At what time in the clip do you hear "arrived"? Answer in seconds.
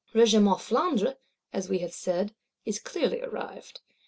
3.21-3.81